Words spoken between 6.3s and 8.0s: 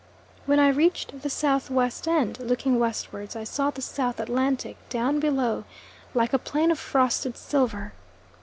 a plain of frosted silver.